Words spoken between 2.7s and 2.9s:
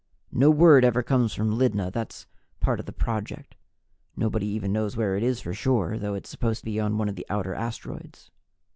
of